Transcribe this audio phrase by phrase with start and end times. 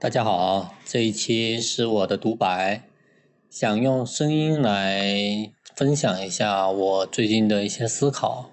[0.00, 2.84] 大家好，这一期是我的独白，
[3.50, 8.52] 想用声音来分享一下我最近的一些思考，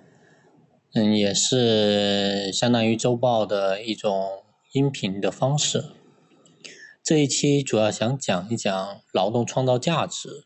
[0.96, 5.86] 嗯，也是相当于周报的一种音频的方式。
[7.04, 10.46] 这一期主要想讲一讲劳动创造价值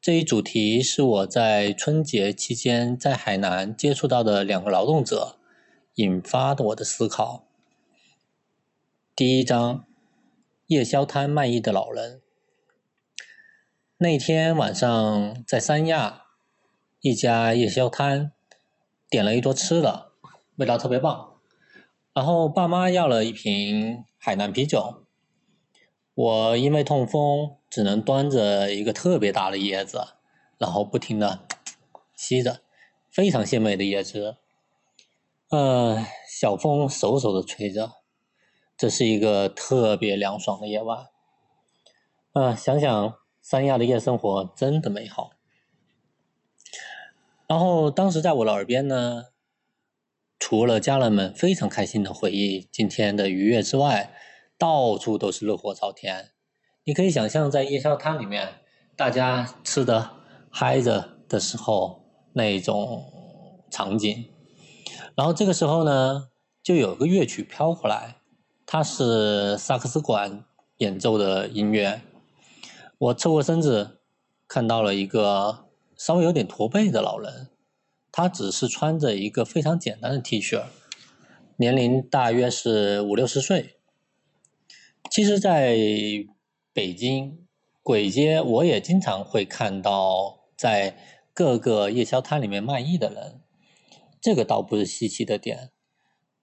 [0.00, 5.36] 这一主题，是我在春节期间在海南接触到的两个劳动者
[5.96, 7.44] 引发的我的思考。
[9.14, 9.84] 第一章，
[10.68, 12.22] 夜宵摊卖艺的老人。
[13.98, 16.22] 那天晚上在三亚
[17.02, 18.32] 一家夜宵摊，
[19.10, 20.12] 点了一桌吃的，
[20.56, 21.34] 味道特别棒。
[22.14, 25.04] 然后爸妈要了一瓶海南啤酒，
[26.14, 30.02] 我因为痛风，只能端着一个特别大的椰子，
[30.56, 31.46] 然后不停的
[32.14, 32.62] 吸着，
[33.10, 34.36] 非常鲜美的椰汁。
[35.50, 38.01] 呃，小风嗖嗖的吹着。
[38.82, 41.06] 这是一个特别凉爽的夜晚，
[42.32, 45.30] 啊，想想三亚的夜生活真的美好。
[47.46, 49.26] 然后当时在我的耳边呢，
[50.36, 54.12] 除了家人们非常开心的回忆今天的愉悦之外，
[54.58, 56.30] 到处都是热火朝天。
[56.82, 58.62] 你可以想象在夜宵摊里面，
[58.96, 60.10] 大家吃的
[60.50, 64.28] 嗨着的时候那种场景。
[65.14, 66.30] 然后这个时候呢，
[66.64, 68.16] 就有个乐曲飘过来。
[68.74, 70.46] 它是萨克斯管
[70.78, 72.00] 演奏的音乐。
[72.96, 74.00] 我侧过身子，
[74.48, 77.50] 看到了一个稍微有点驼背的老人。
[78.10, 80.64] 他只是穿着一个非常简单的 T 恤，
[81.58, 83.76] 年龄大约是五六十岁。
[85.10, 85.76] 其实，在
[86.72, 87.46] 北京
[87.84, 90.96] 簋街，我也经常会看到在
[91.34, 93.42] 各个夜宵摊里面卖艺的人，
[94.18, 95.72] 这个倒不是稀奇的点。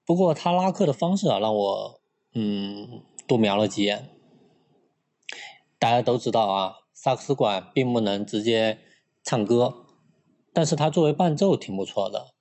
[0.06, 1.99] 不过他拉客的方式啊，让我。
[2.34, 4.10] 嗯，多瞄了几眼。
[5.78, 8.80] 大家都知道啊，萨克斯管并不能直接
[9.24, 9.86] 唱歌，
[10.54, 12.34] 但是他作为伴奏挺不错的。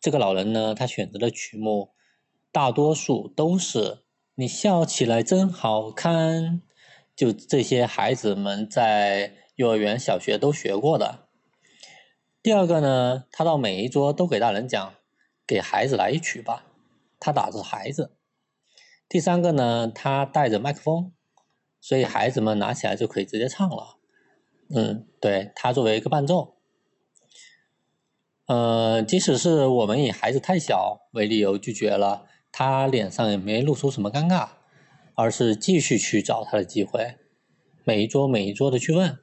[0.00, 1.94] 这个老人呢，他选择的曲目
[2.52, 4.04] 大多数都是
[4.36, 6.62] “你笑起来真好看”，
[7.16, 11.28] 就这些孩子们在幼儿园、小学都学过的。
[12.42, 14.94] 第二个呢，他到每一桌都给大人讲
[15.46, 16.66] ：“给孩子来一曲吧。”
[17.18, 18.18] 他打着孩子。
[19.08, 21.12] 第三个呢，他带着麦克风，
[21.80, 23.98] 所以孩子们拿起来就可以直接唱了。
[24.74, 26.56] 嗯，对他作为一个伴奏，
[28.46, 34.48] 呃，即使是我们以孩子太小为理由拒绝了，他脸上也没露出什么尴尬，
[35.14, 37.16] 而是继续去找他的机会，
[37.84, 39.18] 每一桌每一桌的去问。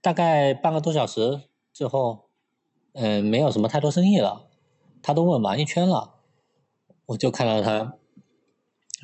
[0.00, 1.42] 大概半个多小时
[1.72, 2.28] 之后，
[2.94, 4.50] 嗯，没有什么太多生意了，
[5.00, 6.16] 他都问完一圈了，
[7.06, 7.96] 我就看到他。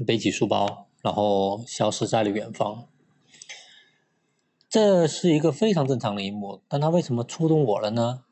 [0.07, 2.89] 背起书包，然后消失在了远方。
[4.69, 8.25] 这是一个非常正常的一幕，但它为什么触动我了呢？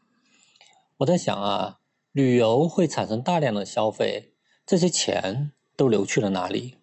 [0.99, 1.78] 我在想啊，
[2.12, 4.34] 旅游会产生大量的消费，
[4.65, 6.77] 这些钱都流去了哪里？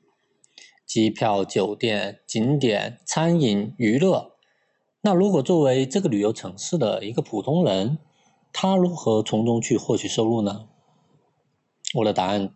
[0.86, 4.38] 机票、酒店、景点、餐饮、娱乐。
[5.02, 8.00] 那如果作为这个旅游城市的一个普通人，
[8.52, 10.68] 他如何从中去获取收入呢？
[11.96, 12.54] 我的答案。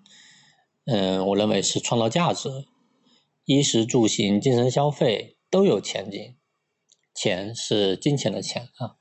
[0.90, 2.50] 嗯，我认为是创造价值，
[3.44, 6.38] 衣食住行、精神消费都有前景。
[7.14, 8.96] 钱是金钱的钱啊。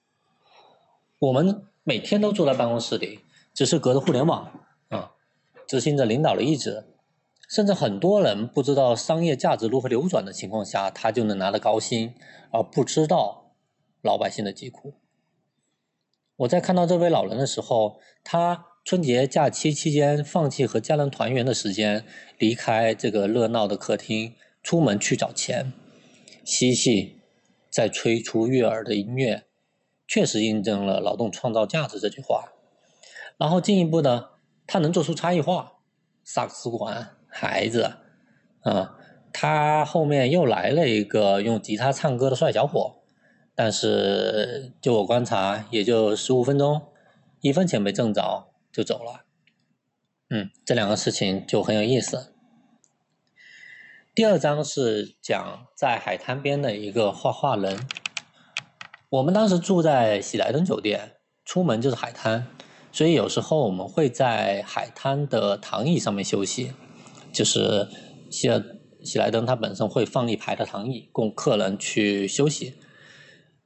[1.21, 3.21] 我们每天都坐在办公室里，
[3.55, 5.13] 只是隔着互联网啊，
[5.69, 6.89] 执行着领导的意志。
[7.49, 12.15] 甚至很多人不知道商业价值如何流转的情况下，他就能拿得高薪，
[12.51, 13.53] 而不知道
[14.03, 14.95] 老百姓的疾苦。
[16.35, 18.67] 我在看到这位老人的时候，他。
[18.87, 22.05] 春节假期期间，放弃和家人团圆的时间，
[22.39, 25.73] 离开这个热闹的客厅，出门去找钱，
[26.45, 27.19] 嬉戏，
[27.69, 29.43] 再吹出悦耳的音乐，
[30.07, 32.53] 确实印证了“劳动创造价值”这句话。
[33.37, 34.27] 然后进一步呢，
[34.69, 35.79] 他能做出差异化，
[36.23, 37.95] 萨克斯管孩子，
[38.61, 38.97] 啊，
[39.33, 42.99] 他后面又来了一个用吉他唱歌的帅小伙，
[43.57, 46.83] 但是就我观察，也就十五分钟，
[47.41, 48.47] 一分钱没挣着。
[48.77, 49.25] 就走了，
[50.29, 52.35] 嗯，这两个事情就很有意思。
[54.15, 57.89] 第二章是讲在海滩边的一个画画人。
[59.09, 62.49] 我们当时住在喜来登酒店，出门就是海滩，
[62.93, 66.75] 所以有时候我们会在海滩的躺椅上面休息。
[67.33, 67.89] 就是
[68.31, 68.51] 喜
[69.03, 72.75] 喜来登它本身会放一排的躺椅供客人去休息，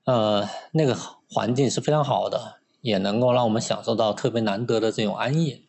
[0.05, 0.95] 呃，那个
[1.29, 2.60] 环境是非常好的。
[2.81, 5.67] 也能够让我们享受到特别难得的这种安逸。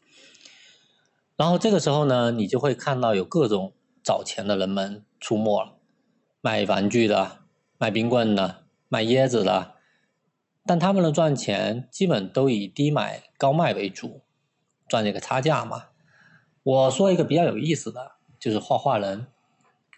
[1.36, 3.74] 然后这个时候呢，你就会看到有各种
[4.04, 5.78] 找钱的人们出没了，
[6.42, 7.40] 卖玩具的、
[7.78, 9.74] 卖冰棍的、卖椰子的，
[10.66, 14.22] 但他们的赚钱基本都以低买高卖为主，
[14.88, 15.86] 赚这个差价嘛。
[16.64, 19.26] 我说一个比较有意思的，就是画画人，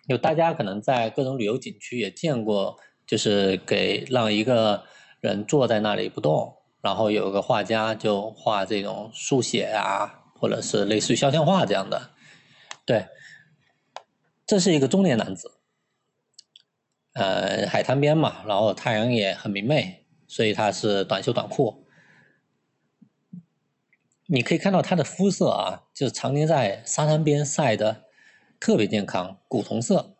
[0.07, 4.85] 有大家可能在各种旅游景区也见过，就是给让一个
[5.19, 12.11] 人坐在那里不动，然后有一个画家就画这种速写啊，或者是类似于肖像画这样的，
[12.85, 13.07] 对。
[14.45, 15.53] 这是一个中年男子，
[17.13, 21.87] 呃，海滩边嘛，然后太阳也很明媚，所以他是短袖短裤。
[24.25, 28.03] 你可以看到他的肤色啊，就是常年在沙滩边晒的，
[28.59, 30.17] 特别健康，古铜色，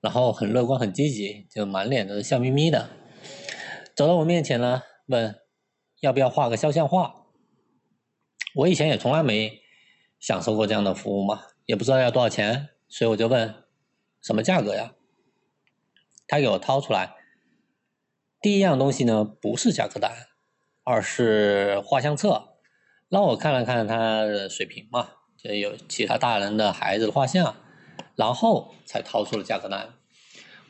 [0.00, 2.88] 然后很乐观很积极，就满脸都是笑眯眯的。
[3.94, 5.38] 走到我面前呢，问
[6.00, 7.26] 要不要画个肖像画。
[8.54, 9.60] 我以前也从来没
[10.18, 12.70] 享受过这样的服务嘛，也不知道要多少钱。
[12.88, 13.54] 所以我就问，
[14.22, 14.94] 什么价格呀？
[16.26, 17.14] 他给我掏出来，
[18.40, 20.10] 第一样东西呢不是价格单，
[20.84, 22.54] 而是画像册，
[23.08, 27.56] 让我看了看他的水平嘛，就有其他大人的孩子的画像，
[28.14, 29.94] 然后才掏出了价格单。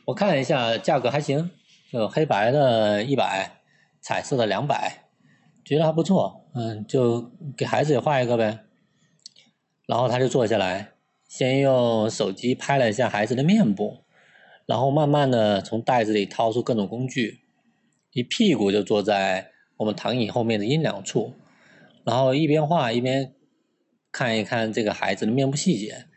[0.05, 1.51] 我看了一下，价格还行，
[1.91, 3.61] 有黑白的一百，
[4.01, 5.08] 彩色的两百，
[5.63, 8.59] 觉得还不错，嗯，就给孩子也画一个呗。
[9.85, 10.93] 然后他就坐下来。
[11.27, 13.99] 先用手机拍了一下孩子的面部，
[14.65, 17.41] 然后慢慢的从袋子里掏出各种工具，
[18.13, 21.35] 一屁股就坐在我们躺椅后面的阴凉处，
[22.03, 23.35] 然后一边画一边
[24.11, 26.07] 看一看这个孩子的面部细节，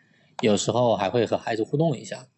[0.41, 2.29] 有时候还会和孩子互动一下，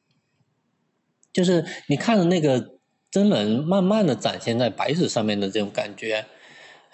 [1.32, 2.72] 就是你看着那个
[3.08, 6.26] 真人慢慢的展现在白纸上面的这种感觉，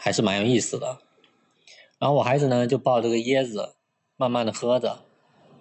[0.02, 0.98] 还是蛮有意思的。
[1.98, 3.74] 然后我孩子呢就抱着个椰子，
[4.16, 5.00] 慢慢的喝着。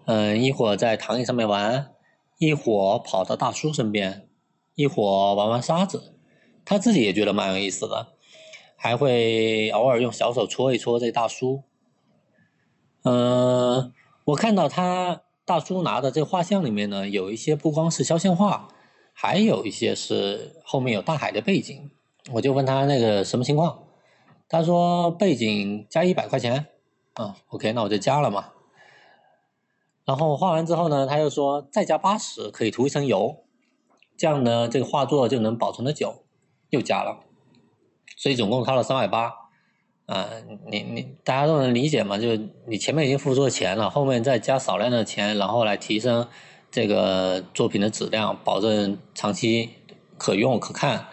[0.05, 1.91] 嗯，一会儿在躺椅上面玩，
[2.37, 4.29] 一会儿跑到大叔身边，
[4.75, 6.15] 一会儿玩玩沙子，
[6.63, 8.13] 他自己也觉得蛮有意思的，
[8.77, 11.63] 还会偶尔用小手搓一搓这大叔。
[13.03, 13.93] 嗯，
[14.23, 18.69] 我看到他大叔拿的这画像里面呢，有一些不光是肖像画，
[19.13, 21.91] 还有一些是后面有大海的背景。
[22.31, 23.83] 我就问他那个什么情况，
[24.49, 26.65] 他说背景加一百块钱。
[27.13, 28.51] 啊，OK，那我就加了嘛。
[30.05, 33.43] 然后画完之后呢，他又说再加八十可以涂一层油，
[34.17, 36.23] 这样呢这个画作就能保存的久，
[36.69, 37.19] 又加了，
[38.17, 39.33] 所以总共掏了三百八。
[40.05, 40.27] 啊，
[40.71, 42.17] 你你大家都能理解嘛？
[42.17, 42.35] 就
[42.65, 46.27] 你前面已经付出了钱了，后面再加少量的钱，然后来提升
[46.71, 49.69] 这个作品的质量，保证长期
[50.17, 51.05] 可用可看。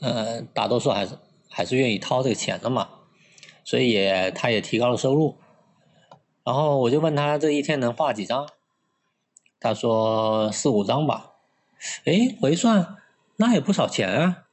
[0.00, 1.18] 呃，大多数还是
[1.54, 2.88] 还是愿意掏这个钱的嘛，
[3.64, 3.96] 所以
[4.34, 5.38] 他也提高了收入。
[6.44, 8.48] 然后我就问他这一天能画几张，
[9.60, 11.30] 他说四五张吧。
[12.04, 12.96] 哎，我一算，
[13.36, 14.44] 那也不少钱啊。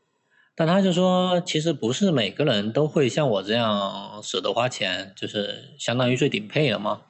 [0.54, 7.02] 但他就说，其实不是每个人都会像我这样舍得花钱，就是相当于最顶配的嘛。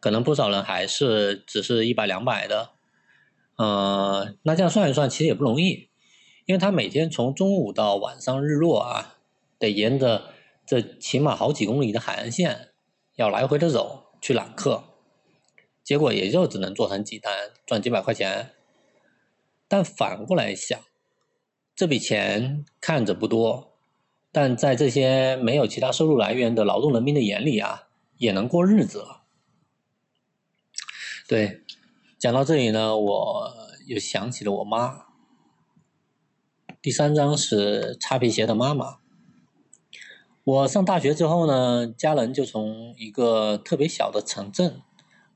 [0.00, 2.70] 可能不少人还是只是一百两百的。
[3.56, 5.87] 嗯，那这样算一算，其实也不容易，
[6.48, 9.18] 因为他每天从中午到晚上日落啊，
[9.58, 10.32] 得沿着
[10.64, 12.70] 这起码好几公里的海岸线。
[13.16, 14.84] 要来回的走去揽客，
[15.84, 18.52] 结果也就只能做成几单，赚几百块钱。
[19.68, 20.80] 但反过来想，
[21.76, 23.74] 这笔钱看着不多，
[24.32, 29.24] 但在这些没有其他收入来源的劳动人民的眼里啊，也能过日子了。
[31.26, 31.60] 对，
[32.18, 33.52] 讲到这里呢，我
[33.86, 35.07] 又想起了我妈。
[36.88, 38.96] 第三章是擦皮鞋的妈妈。
[40.42, 44.80] 我上大学之后呢，家人就从一个特别小的城镇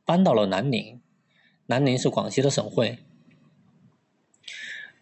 [0.07, 1.03] 搬到了南宁。
[1.67, 3.01] 南宁是广西的省会，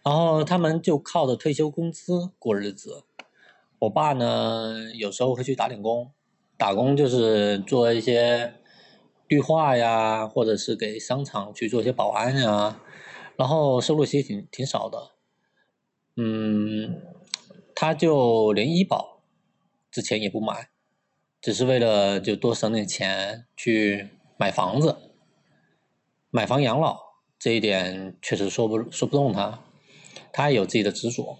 [0.03, 3.05] 然后他们就靠着退休工资过日子。
[3.79, 6.11] 我爸呢，有时候会去打点工，
[6.57, 8.55] 打工就是做一些
[9.29, 12.81] 绿化呀，或者是给商场去做一些保安呀，
[13.37, 15.11] 然后收入其实挺挺少的。
[16.23, 17.01] 嗯，
[17.73, 19.23] 他就连医保。
[19.89, 20.69] 之前也不买，
[21.41, 24.95] 只是为了就多省点钱去买房子，
[26.29, 26.97] 买房养老
[27.39, 29.59] 这一点确实说不说不动他，
[30.31, 31.39] 他也有自己的执着。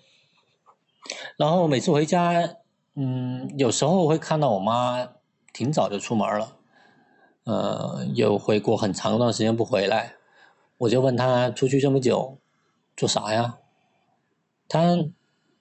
[1.37, 2.57] 然后每次回家，
[2.95, 5.07] 嗯，有时候会看到我妈
[5.53, 6.57] 挺早就出门了，
[7.45, 10.15] 呃，又会过很长一段时间不回来，
[10.79, 12.39] 我就问他出去这么久
[12.97, 13.59] 做啥呀？
[14.71, 15.09] 他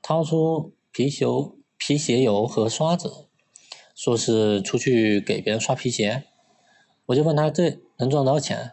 [0.01, 1.57] 掏出貔貅。
[1.83, 3.31] 皮鞋油和刷子，
[3.95, 6.25] 说是出去给别人刷皮鞋，
[7.07, 8.73] 我就问他这能赚多少钱？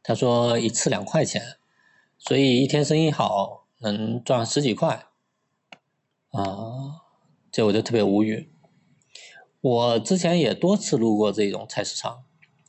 [0.00, 1.56] 他说一次两块钱，
[2.16, 5.08] 所以一天生意好能赚十几块，
[6.30, 7.02] 啊，
[7.50, 8.52] 这我就特别无语。
[9.60, 12.22] 我之前也多次路过这种菜市场，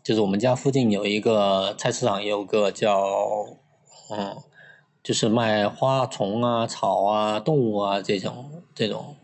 [0.03, 2.99] 就是我们家附近有一个菜市场，有个叫
[4.09, 4.41] 嗯，
[5.05, 9.15] 就是卖花虫啊、草啊、动物啊这种这种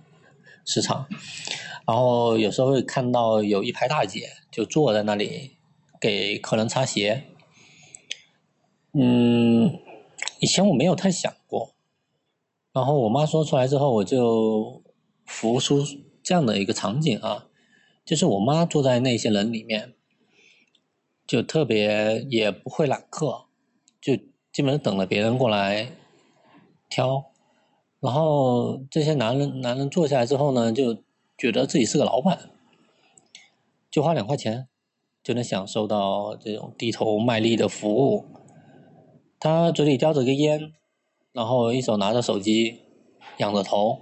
[0.64, 1.08] 市场，
[1.88, 5.58] 然后有时候会看到有一排大姐就坐在那里
[6.00, 7.24] 给客人擦鞋。
[8.94, 9.80] 嗯，
[10.40, 11.74] 以前我没有太想过，
[12.72, 14.84] 然后我妈说出来之后，我就
[15.26, 15.84] 浮出
[16.22, 17.48] 这样的一个场景啊，
[18.06, 19.96] 就是我妈坐在那些人里面，
[21.26, 23.46] 就特别也不会揽客，
[24.00, 24.14] 就
[24.52, 25.92] 基本上等着别人过来
[26.90, 27.26] 挑，
[28.00, 31.04] 然后这些男人男人坐下来之后呢，就
[31.38, 32.50] 觉得自己是个老板，
[33.90, 34.68] 就花两块钱
[35.24, 38.26] 就能享受到这种低头卖力的服务。
[39.40, 40.74] 他嘴里叼着个烟，
[41.32, 42.82] 然后一手拿着手机，
[43.38, 44.02] 仰着头，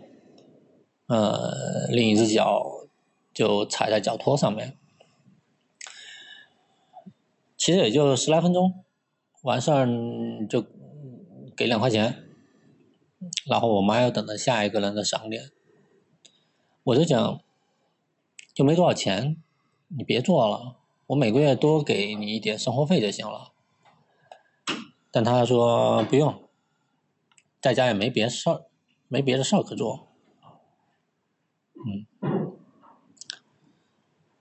[1.07, 2.87] 呃，另一只脚
[3.33, 4.75] 就踩在脚托上面。
[7.55, 8.83] 其实也就十来分钟，
[9.43, 9.87] 完事儿
[10.47, 10.65] 就
[11.55, 12.27] 给两块钱，
[13.45, 15.51] 然后我妈要等着下一个人的赏脸。
[16.83, 17.41] 我就讲，
[18.53, 19.41] 就没多少钱，
[19.87, 20.77] 你别做了，
[21.07, 23.53] 我每个月多给你一点生活费就行了。
[25.11, 26.43] 但他说不用，
[27.61, 28.65] 在家也没别的事儿，
[29.07, 30.07] 没别的事儿可做。
[31.75, 32.05] 嗯，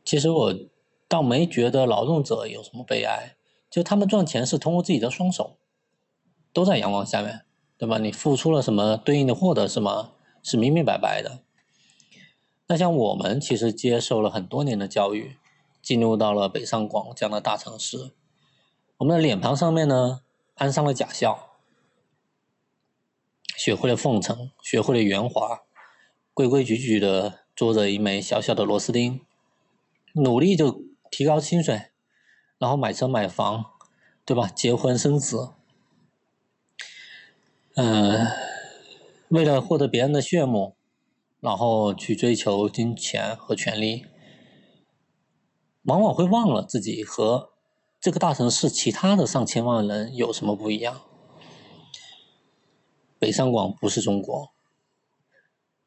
[0.05, 0.55] 其实我
[1.07, 3.37] 倒没觉得劳动者有什么悲哀，
[3.71, 5.59] 就他们赚钱是通过自己的双手，
[6.53, 7.43] 都在阳光下面，
[7.77, 7.99] 对吧？
[7.99, 11.43] 你付出了什么，对应的获得什么，是明明白白的。
[12.67, 15.37] 那像我们其实接受了很多年的教育，
[15.83, 18.13] 进入到了北上广这样的大城市，
[18.99, 20.23] 我们的脸庞上面呢？
[20.55, 21.51] 安上了假笑，
[23.57, 25.61] 学会了奉承，学会了圆滑，
[26.35, 29.21] 规规矩矩的做着一枚小小的螺丝钉，
[30.15, 30.83] 努力就
[31.13, 31.88] 提高薪水，
[32.59, 33.67] 然后买车买房，
[34.25, 34.49] 对吧？
[34.49, 35.53] 结婚生子，
[37.77, 38.27] 嗯，
[39.29, 40.75] 为了获得别人的羡慕，
[41.41, 44.07] 然后去追求金钱和权利，
[45.85, 47.50] 往往会忘了自己和。
[48.00, 51.00] 这个大城市其他的上千万人有什么不一样？
[53.19, 54.53] 北上广不是中国。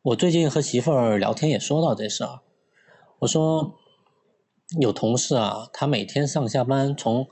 [0.01, 2.41] 我最近和媳妇儿聊天也说到这事儿，
[3.19, 3.79] 我说
[4.79, 7.27] 有同事啊，他每天上下班从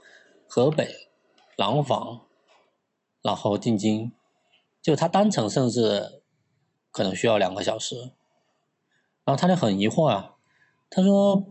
[0.48, 1.10] 河北
[1.56, 2.28] 廊坊，
[3.22, 4.12] 然后进京，
[4.82, 6.22] 就他单程甚至
[6.92, 8.12] 可能需要两个小时，
[9.24, 10.36] 然后他就很疑惑啊，
[10.90, 11.46] 他说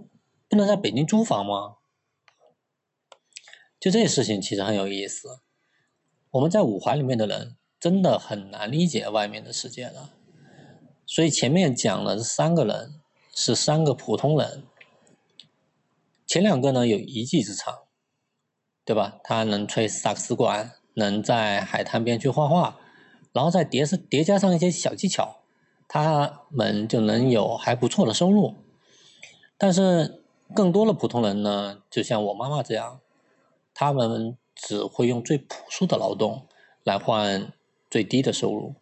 [0.49, 1.77] 不能在北京租房吗？
[3.81, 5.41] 就这事情其实很有意思，
[6.33, 10.11] 我们在五环里面的人真的很难理解外面的世界的。
[11.07, 13.01] 所以前面讲了三个人
[13.35, 14.65] 是三个普通人，
[16.29, 17.75] 前两个呢有一技之长，
[18.85, 19.19] 对吧？
[19.25, 22.79] 他能吹萨克斯管，能在海滩边去画画，
[23.33, 25.41] 然后再叠是叠加上一些小技巧，
[25.89, 28.55] 他们就能有还不错的收入。
[29.57, 30.23] 但是
[30.55, 33.01] 更多的普通人呢，就像我妈妈这样。
[33.81, 36.49] 他们只会用最朴素的劳动
[36.83, 37.53] 来换
[37.89, 38.75] 最低的收入，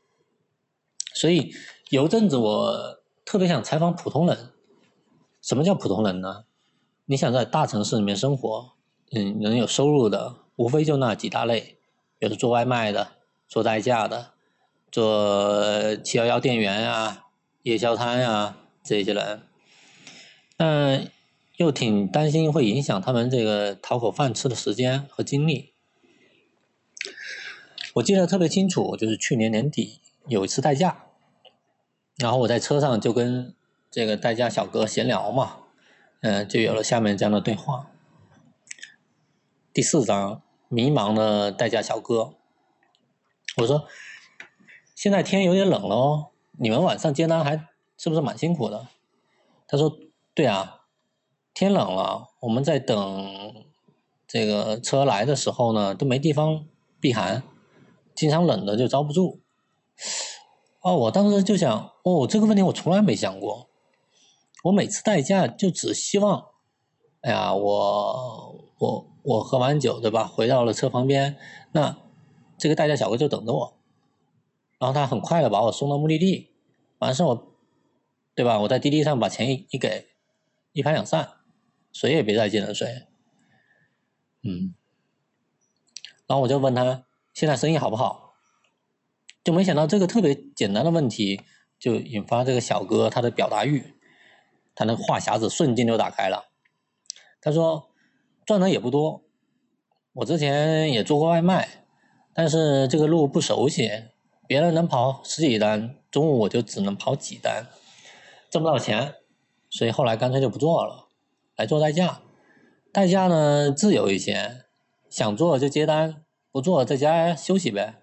[1.12, 1.52] 所以
[1.90, 4.54] 有阵子我特别想采访普通人。
[5.42, 6.45] 什么叫普通人呢？
[7.06, 8.72] 你想在大城市里面生活，
[9.12, 11.78] 嗯，能有收入的，无非就那几大类，
[12.18, 13.12] 有的做外卖的，
[13.48, 14.32] 做代驾的，
[14.92, 17.26] 做七幺幺店员啊，
[17.62, 19.42] 夜宵摊啊这些人。
[20.58, 21.10] 嗯。
[21.56, 25.72] 又挺担心会影响他们这个讨口饭吃的时间和精力。
[27.94, 31.06] 我记得特别清楚，就是去年年底有一次代驾，
[32.18, 33.54] 然后我在车上就跟
[33.90, 35.60] 这个代驾小哥闲聊嘛，
[36.20, 37.90] 嗯，就有了下面这样的对话。
[39.72, 42.34] 第四章，迷茫的代驾小哥，
[43.58, 43.86] 我说
[44.96, 47.68] ：“现在天有点冷了哦，你们晚上接单还
[47.98, 48.88] 是不是蛮辛苦的？”
[49.68, 49.98] 他说
[50.34, 50.82] ：“对啊。”
[51.52, 53.64] 天冷了，我们在等
[54.26, 56.66] 这个车来的时候呢，都没地方
[57.00, 57.42] 避寒，
[58.14, 59.40] 经常冷的就遭不住。
[60.82, 63.70] 哦，我当时就想，哦，这个问题我从来没想过。
[64.66, 66.44] 我每次代驾就只希望，
[67.20, 71.36] 哎呀，我我我喝完酒对吧，回到了车旁边，
[71.72, 71.96] 那
[72.58, 73.76] 这个代驾小哥就等着我，
[74.78, 76.50] 然后他很快的把我送到目的地，
[76.98, 77.52] 完事我，
[78.34, 78.58] 对吧？
[78.60, 80.08] 我在滴滴上把钱一一给，
[80.72, 81.30] 一拍两散。
[81.92, 83.06] 谁也别再进了谁。
[84.42, 84.74] 嗯，
[86.26, 88.34] 然后我就问他现在生意好不好，
[89.42, 91.40] 就没想到这个特别简单的问题
[91.78, 93.94] 就引发这个小哥他的表达欲，
[94.76, 96.44] 他那话匣子瞬间就打开了。
[97.40, 97.90] 他说
[98.44, 99.24] 赚的也不多，
[100.12, 101.84] 我之前也做过外卖，
[102.32, 103.90] 但是这个路不熟悉，
[104.46, 107.66] 别人能跑十几单，中午我就只能跑几单，
[108.48, 109.14] 挣不到钱，
[109.68, 111.08] 所以后来干脆就不做了，
[111.56, 112.20] 来做代驾。
[112.92, 114.64] 代驾呢自由一些，
[115.10, 118.02] 想做就接单，不做在家休息呗。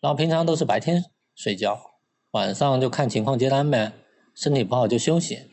[0.00, 1.78] 然后平常都是白天睡觉，
[2.32, 3.92] 晚上就看情况接单呗，
[4.34, 5.50] 身体不好就休息。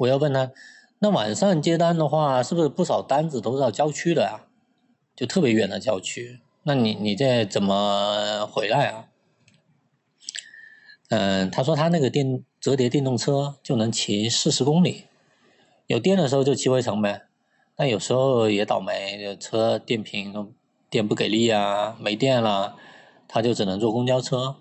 [0.00, 0.52] 我要问他，
[0.98, 4.42] 那晚上接单的话，是不是不少单子都是到郊区的呀？
[5.14, 9.08] 就特别远的郊区，那你你这怎么回来啊？
[11.08, 15.04] 嗯，他说他那个电折叠电动车就能骑四十公里。
[15.86, 17.22] 有电的时候就骑回城呗，
[17.76, 20.52] 但有时候也倒霉，车电瓶
[20.90, 22.76] 电不给力啊，没电了，
[23.28, 24.56] 他就只能坐公交车。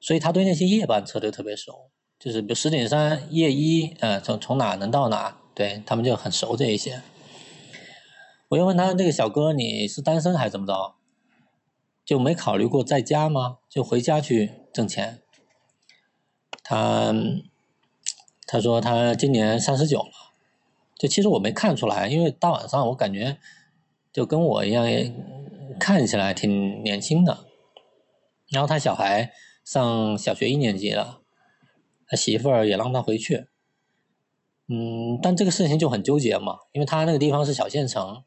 [0.00, 7.00] 所以他对那些夜班车都特别熟，就是比如石景山夜一，呃，从从哪能到哪，对他们就很熟这一些。
[8.48, 10.94] 我又问他这个小哥你是单身还是怎么着？
[12.04, 13.58] 就没考虑过在家吗？
[13.68, 15.20] 就回家去挣钱？
[16.64, 17.14] 他
[18.46, 20.10] 他说他今年三十九了。
[20.98, 23.38] 就其实我没看出来，因为大晚上我感觉
[24.12, 24.84] 就跟我一样，
[25.78, 27.46] 看起来挺年轻的。
[28.50, 29.32] 然后他小孩
[29.64, 31.20] 上小学一年级了，
[32.08, 33.46] 他媳妇儿也让他回去。
[34.66, 38.24] 嗯，但这个事情就很纠结嘛，因为他那个地方是小县城，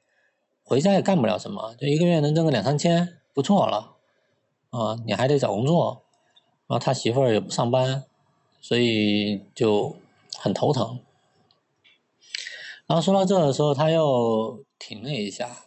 [0.64, 3.98] 回家也干不了什么，就一个月能挣个两三千，不错了。
[4.70, 6.04] 啊，你还得找工作，
[6.68, 8.06] 然后他媳妇儿也不上班，
[8.62, 9.98] 所以就
[10.38, 11.00] 很头疼。
[12.88, 15.66] 然后说到这的时候，他又停了一下。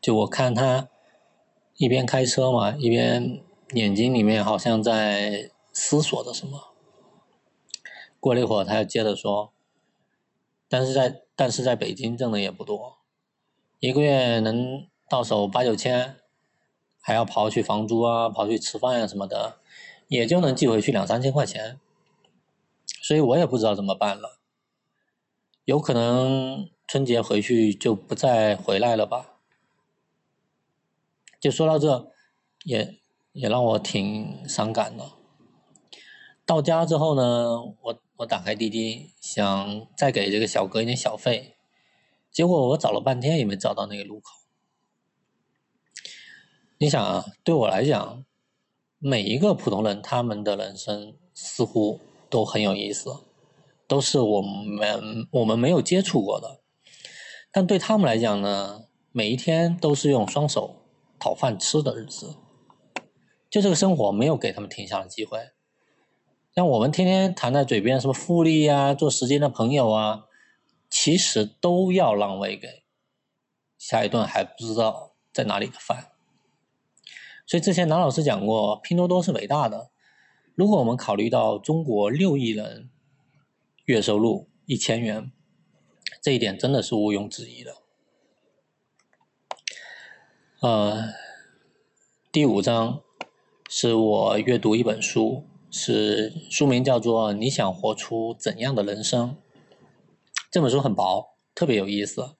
[0.00, 0.88] 就我看他
[1.76, 6.72] 一边开车嘛，一边眼睛里面好像在思索着什么。
[8.18, 9.52] 过了一会儿，他又接着说
[10.68, 12.98] ：“但是在但是在北京挣的也不多，
[13.78, 16.20] 一个月能到手八九千，
[17.00, 19.58] 还要刨去房租啊，刨去吃饭啊什么的，
[20.08, 21.80] 也就能寄回去两三千块钱。
[23.02, 24.38] 所以我也不知道怎么办了。”
[25.64, 29.36] 有可能春节回去就不再回来了吧？
[31.38, 32.12] 就说到这，
[32.64, 32.98] 也
[33.32, 35.12] 也让我挺伤感的。
[36.50, 41.54] 到家之后呢，我我打开滴滴，想再给这个小哥一点小费，
[42.32, 44.32] 结果我找了半天也没找到那个路口。
[46.78, 48.24] 你想啊，对我来讲，
[48.98, 53.20] 每一个普通人，他们的人生似乎都很有意思。
[53.86, 56.60] 都是我们我们没有接触过的，
[57.52, 60.74] 但对他们来讲呢，每一天都是用双手
[61.20, 62.34] 讨饭吃的日子，
[63.48, 65.38] 就这个生活没有给他们停下的机会。
[66.54, 70.26] 像我们天天谈在嘴边什么复利啊，做时间的朋友啊，
[70.88, 72.84] 其实都要让位给
[73.78, 76.12] 下一顿还不知道在哪里的饭。
[77.46, 79.90] 所以之前南老师讲过，拼多多是伟大的。
[80.54, 82.90] 如果我们考虑到中国六亿人。
[83.86, 85.32] 月收入一千元，
[86.22, 87.74] 这一点真的是毋庸置疑的。
[90.60, 91.08] 呃，
[92.30, 93.02] 第五章
[93.68, 99.30] 是我阅读一本书，是书名叫做《你想活出怎样的人生》。
[100.50, 102.36] 这本书很薄，特别有意思，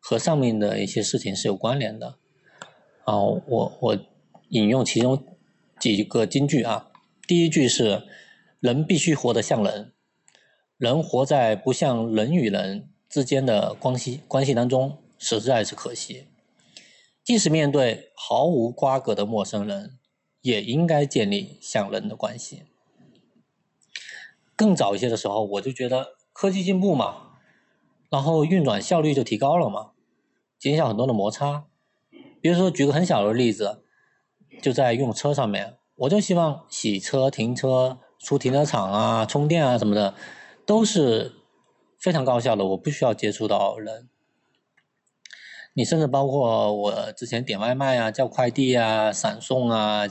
[0.00, 2.18] 和上面的一些事情是有关联的。
[3.04, 3.98] 啊，我我
[4.48, 5.22] 引用其中
[5.78, 6.90] 几个金句啊。
[7.26, 8.02] 第一句是：
[8.60, 9.92] 人必须活得像人。
[10.76, 16.26] 人活在不像人与人之间的关系关系当中，实在是可惜。
[17.22, 19.98] 即使面对毫无瓜葛的陌生人，
[20.44, 22.64] 也应该建立像人的关系。
[24.54, 27.38] 更早一些的时候，我就觉得科技进步嘛，
[28.10, 29.92] 然后运转效率就提高了嘛，
[30.58, 31.64] 减少很多的摩擦。
[32.42, 33.82] 比如说，举个很小的例子，
[34.60, 40.14] 就在用车上面，我就希望洗车、停车、出停车场啊、充电啊什么的。
[40.66, 41.32] 都是
[41.98, 44.10] 非常高效的，我不需要接触到人。
[45.72, 50.06] 你甚至包括我之前点外卖啊、叫快递啊、闪送啊，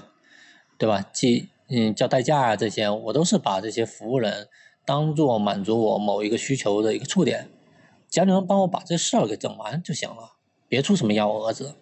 [0.83, 1.01] 对吧？
[1.13, 4.49] 寄嗯叫代驾啊这些，我都是把这些服务人
[4.83, 7.47] 当做满足我某一个需求的一个触点，
[8.09, 10.33] 只要你能帮我把这事儿给整完就行了，
[10.67, 11.75] 别出什么幺蛾子。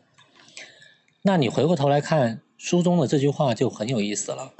[1.23, 4.53] 那你回过头来看书中的这句话就很有意思了。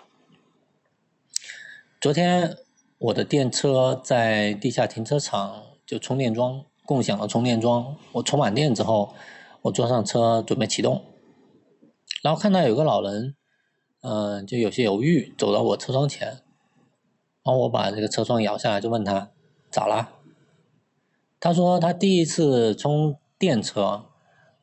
[1.99, 2.57] 昨天。
[3.01, 9.15] 我的电车在地下停车场就充电桩共享的充电桩，我充满电之后，
[9.63, 11.03] 我坐上车准备启动，
[12.21, 13.35] 然后看到有个老人，
[14.01, 19.31] 嗯，就有些犹豫，走到我车窗前，然后我把这个车窗摇下来，就问他
[19.69, 20.13] 咋啦？
[21.39, 24.05] 他说他第一次充电车，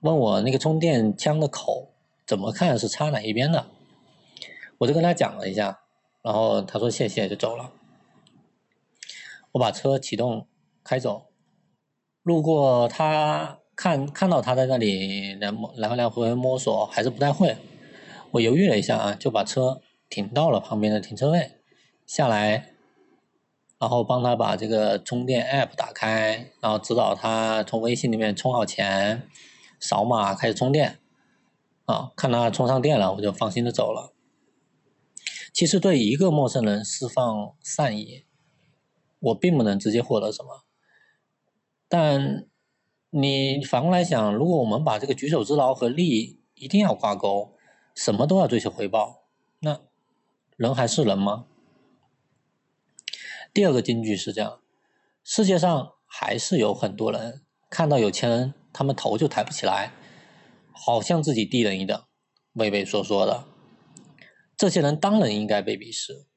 [0.01, 1.91] 问我那个充电枪的口
[2.27, 3.67] 怎么看是插哪一边的，
[4.79, 5.81] 我就跟他讲了一下，
[6.23, 7.71] 然后他说谢谢就走了。
[9.53, 10.47] 我把车启动
[10.85, 11.27] 开走，
[12.23, 17.57] 路过他看看到他在那里来来来回回摸索，还是不太会。
[18.33, 21.53] 我犹豫了一下啊，就把车停到了旁边的停车位，
[22.07, 22.75] 下来。
[23.81, 29.23] 然后帮他把这个充电 app 打开，然后指导他从微信里面充好钱，
[29.79, 30.99] 扫码开始充电。
[31.85, 34.13] 啊，看他充上电了，我就放心的走了。
[35.53, 38.25] 其实对一个陌生人释放善意，
[39.21, 40.65] 我并不能直接获得什么。
[41.89, 42.49] 但
[43.11, 47.55] 你反过来想，如果我们把这个举手之劳和利一定要挂钩，
[47.99, 49.25] 什么都要追求回报，
[49.59, 49.81] 那
[50.57, 51.47] 人还是人吗？
[53.53, 54.61] 第二个金句是这样：
[55.25, 59.93] 世界上还是有很多人看到有钱人，他们头就抬不起来，
[60.73, 62.01] 好像自己低人一等，
[62.53, 63.47] 畏畏缩缩的。
[64.57, 66.29] 这些人当然应该被鄙视，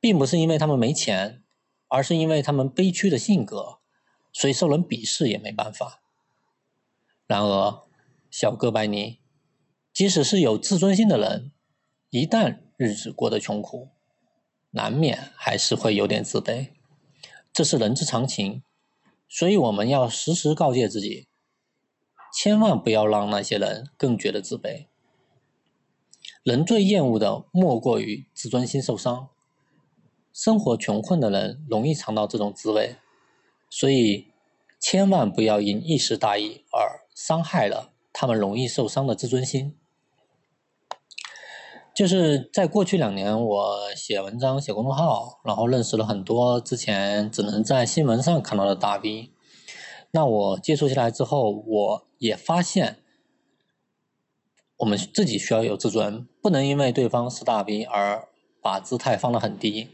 [0.00, 1.44] 并不是因为他们没钱，
[1.88, 3.80] 而是因为他们悲屈的性格，
[4.32, 6.00] 所以受人鄙视也没办法。
[7.26, 7.82] 然而，
[8.30, 9.20] 小哥白尼，
[9.92, 11.52] 即使是有自尊心的人，
[12.10, 13.90] 一旦日子过得穷苦，
[14.70, 16.70] 难免还是会有点自卑，
[17.52, 18.62] 这是人之常情，
[19.28, 21.28] 所以我们要时时告诫自己，
[22.34, 24.86] 千万不要让那些人更觉得自卑。
[26.42, 29.28] 人最厌恶的莫过于自尊心受伤，
[30.32, 32.96] 生活穷困的人容易尝到这种滋味，
[33.68, 34.32] 所以
[34.80, 39.76] 千万不要因一时大意而伤害了他们容易受伤的自尊心。
[41.94, 49.30] 就是在过去两年，我写文章、写公众号，然后认识了很多之前只能在新闻上看到的大 V。
[50.12, 52.96] 那我接触下来之后，我也发现，
[54.78, 58.26] 我们自己需要有自尊，不能因为对方是大 V 而
[58.62, 59.88] 把姿态放得很低。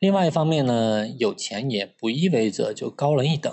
[0.00, 3.52] 另外一方面呢，有钱也不意味着就高人一等。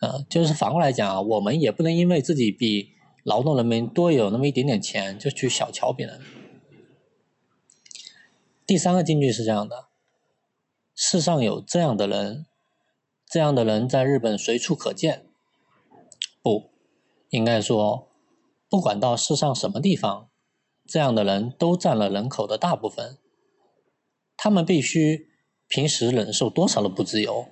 [0.00, 2.96] 呃，就是反过来讲啊，我们也不能因为自己比。
[3.28, 6.18] 劳动人民多有那么一点点钱，就去小瞧别人。
[8.64, 9.88] 第三个金句是这样的：
[10.94, 12.46] 世上有这样的人，
[13.26, 15.26] 这样的人在日本随处可见。
[16.40, 16.70] 不，
[17.28, 18.08] 应该说，
[18.70, 20.30] 不管到世上什么地方，
[20.86, 23.18] 这样的人都占了人口的大部分。
[24.38, 25.28] 他们必须
[25.66, 27.48] 平时忍受多少的不自由，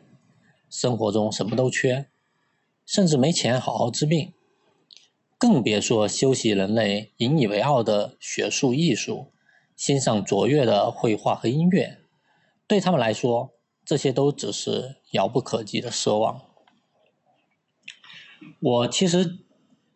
[0.71, 2.09] 生活中什么都缺，
[2.87, 4.33] 甚至没钱好好治病。
[5.39, 9.33] 更别说修习人类引以为傲的学术艺术，
[9.77, 11.99] 欣赏卓越的绘画和音乐，
[12.67, 13.53] 对他们来说，
[13.85, 16.43] 这些都只是遥不可及的奢望。
[18.61, 19.41] 我其实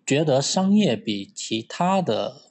[0.07, 2.43] 觉得商业比其他的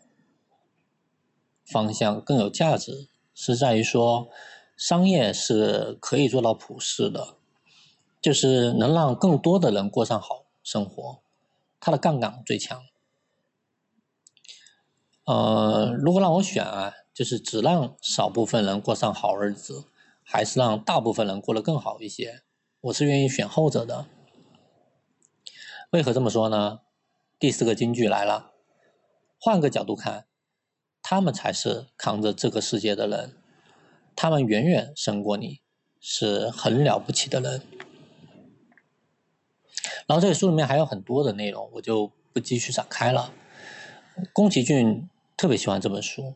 [1.64, 4.30] 方向更有价值，是在于说，
[4.76, 7.36] 商业是可以做到普世的，
[8.20, 11.22] 就是能让更多的人过上好生活。
[11.80, 12.84] 它的杠杆最强。
[15.26, 19.86] 呃，如果让我选啊，就是只让少部分人过上好日子，
[20.24, 22.42] 还是让大部分人过得更好一些，
[22.82, 24.08] 我是愿意选后者的。
[25.92, 26.82] 为何这么说呢？
[27.38, 28.52] 第四个金句来了，
[29.40, 30.26] 换个角度看，
[31.02, 33.38] 他们才是扛着这个世界的人，
[34.16, 35.62] 他们远远胜过你，
[36.00, 37.62] 是很了不起的人。
[40.10, 43.32] 然后这个书里面还有很多的内容，我就不继续展开了。
[44.34, 46.34] 宫崎骏特别喜欢这本书，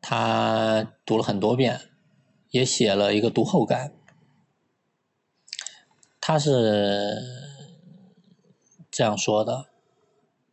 [0.00, 1.82] 他读了很多遍，
[2.48, 3.92] 也写了一个读后感。
[6.18, 7.20] 他是
[8.90, 9.66] 这样说的，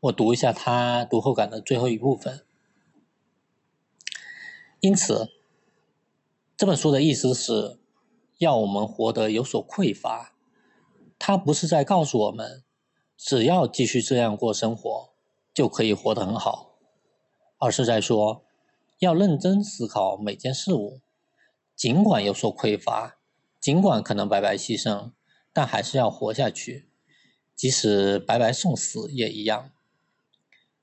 [0.01, 2.45] 我读一下他读后感的最后一部分。
[4.81, 5.29] 因此，
[6.57, 7.79] 这本书的意思是
[8.39, 10.30] 要我们活得有所匮乏。
[11.23, 12.63] 他不是在告诉我们，
[13.15, 15.13] 只要继续这样过生活，
[15.53, 16.79] 就可以活得很好，
[17.59, 18.43] 而是在说，
[18.97, 20.99] 要认真思考每件事物，
[21.75, 23.19] 尽管有所匮乏，
[23.59, 25.11] 尽管可能白白牺牲，
[25.53, 26.89] 但还是要活下去，
[27.55, 29.69] 即使白白送死也一样。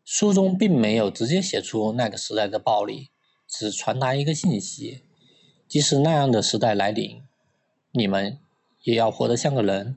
[0.04, 3.10] 书中并没有直接写出那个时代的暴力，
[3.48, 5.02] 只传达一个信息：
[5.66, 7.24] 即使那样的时代来临，
[7.90, 8.38] 你们
[8.84, 9.96] 也要活得像个人。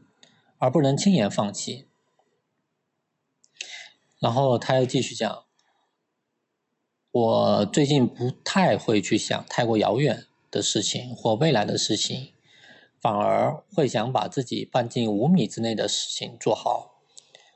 [0.61, 1.87] 而不能轻言放弃。
[4.19, 5.45] 然后他又继续讲，
[7.09, 12.33] 我最近不太会去想太过遥远的事情或未来的事情，
[13.01, 17.01] 反而会想把自己半径五米之内的事情做好。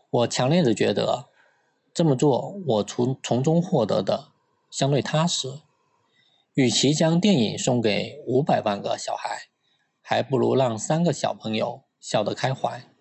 [0.10, 1.30] 我强烈的觉得，
[1.94, 4.32] 这么做我从从中获得的
[4.72, 5.62] 相对踏实。
[6.56, 9.50] 与其将电影送给五百万个小孩，
[10.02, 12.95] 还不如让三个小朋友笑得开怀。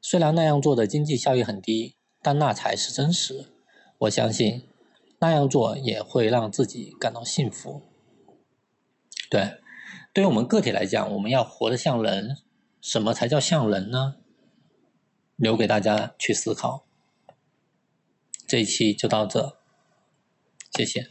[0.00, 3.46] 虽然那样做的经济效益很低，但那才是真实。
[3.98, 4.66] 我相信，
[5.18, 7.82] 那样做也会让自己感到幸福。
[9.28, 9.58] 对，
[10.12, 12.38] 对于我们个体来讲，我们要活得像人。
[12.80, 14.16] 什么才叫像人呢？
[15.36, 16.86] 留给大家去思考。
[18.46, 19.58] 这一期就到这，
[20.72, 21.06] 谢谢。